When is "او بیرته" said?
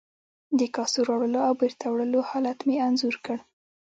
1.47-1.85